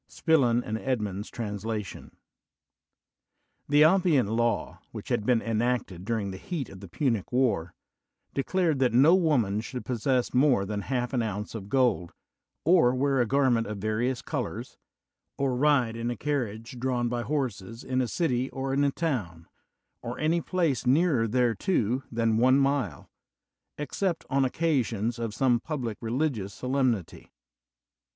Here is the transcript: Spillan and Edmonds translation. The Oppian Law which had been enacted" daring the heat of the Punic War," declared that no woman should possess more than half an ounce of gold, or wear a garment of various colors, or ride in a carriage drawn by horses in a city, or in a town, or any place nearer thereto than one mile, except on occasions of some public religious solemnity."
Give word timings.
Spillan 0.09 0.63
and 0.63 0.79
Edmonds 0.79 1.29
translation. 1.29 2.17
The 3.69 3.83
Oppian 3.83 4.35
Law 4.35 4.79
which 4.91 5.09
had 5.09 5.27
been 5.27 5.43
enacted" 5.43 6.05
daring 6.05 6.31
the 6.31 6.39
heat 6.39 6.69
of 6.69 6.79
the 6.79 6.87
Punic 6.87 7.31
War," 7.31 7.75
declared 8.33 8.79
that 8.79 8.93
no 8.93 9.13
woman 9.13 9.61
should 9.61 9.85
possess 9.85 10.33
more 10.33 10.65
than 10.65 10.81
half 10.81 11.13
an 11.13 11.21
ounce 11.21 11.53
of 11.53 11.69
gold, 11.69 12.13
or 12.65 12.95
wear 12.95 13.21
a 13.21 13.27
garment 13.27 13.67
of 13.67 13.77
various 13.77 14.23
colors, 14.23 14.75
or 15.37 15.55
ride 15.55 15.95
in 15.95 16.09
a 16.09 16.17
carriage 16.17 16.79
drawn 16.79 17.07
by 17.07 17.21
horses 17.21 17.83
in 17.83 18.01
a 18.01 18.07
city, 18.07 18.49
or 18.49 18.73
in 18.73 18.83
a 18.83 18.89
town, 18.89 19.45
or 20.01 20.17
any 20.17 20.41
place 20.41 20.83
nearer 20.83 21.27
thereto 21.27 22.01
than 22.11 22.37
one 22.37 22.57
mile, 22.57 23.07
except 23.77 24.25
on 24.31 24.45
occasions 24.45 25.19
of 25.19 25.35
some 25.35 25.59
public 25.59 25.99
religious 26.01 26.55
solemnity." 26.55 27.31